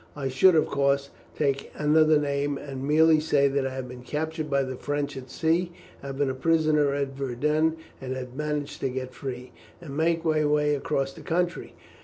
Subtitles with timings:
[0.15, 4.49] I should, of course, take another name, and merely say that I had been captured
[4.49, 8.89] by the French at sea, had been a prisoner at Verdun, and had managed to
[8.89, 11.75] get free, and make my way across the country.